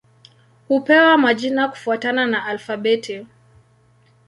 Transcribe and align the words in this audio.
Hupewa 0.67 1.17
majina 1.17 1.67
kufuatana 1.69 2.25
na 2.27 2.45
alfabeti. 2.45 3.25